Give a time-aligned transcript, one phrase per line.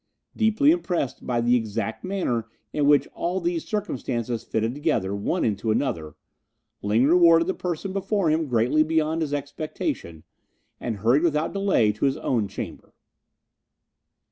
[0.35, 5.69] Deeply impressed by the exact manner in which all these circumstances fitted together, one into
[5.69, 6.15] another,
[6.81, 10.23] Ling rewarded the person before him greatly beyond his expectation,
[10.79, 12.95] and hurried without delay to his own chamber.